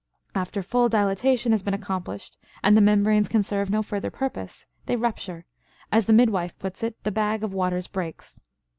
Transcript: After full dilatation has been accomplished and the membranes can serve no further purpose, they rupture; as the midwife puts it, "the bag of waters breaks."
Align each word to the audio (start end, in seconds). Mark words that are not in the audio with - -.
After 0.33 0.63
full 0.63 0.89
dilatation 0.89 1.51
has 1.51 1.61
been 1.61 1.75
accomplished 1.75 2.35
and 2.63 2.75
the 2.75 2.81
membranes 2.81 3.27
can 3.27 3.43
serve 3.43 3.69
no 3.69 3.83
further 3.83 4.09
purpose, 4.09 4.65
they 4.87 4.95
rupture; 4.95 5.45
as 5.91 6.07
the 6.07 6.11
midwife 6.11 6.57
puts 6.57 6.81
it, 6.81 6.95
"the 7.03 7.11
bag 7.11 7.43
of 7.43 7.53
waters 7.53 7.85
breaks." 7.87 8.41